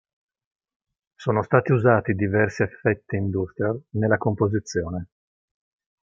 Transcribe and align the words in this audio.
Sono 1.13 1.43
stati 1.43 1.71
usati 1.73 2.15
diversi 2.15 2.63
effetti 2.63 3.17
industrial 3.17 3.79
nella 3.91 4.17
composizione. 4.17 5.07